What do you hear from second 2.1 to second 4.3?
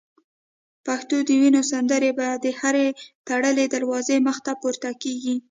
به د هري تړلي دروازې